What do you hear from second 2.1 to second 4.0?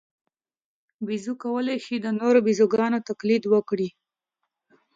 نورو بیزوګانو تقلید وکړي.